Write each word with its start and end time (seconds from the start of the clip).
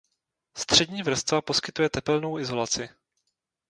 Střední 0.57 1.03
vrstva 1.03 1.41
poskytuje 1.41 1.89
tepelnou 1.89 2.39
izolaci. 2.39 2.89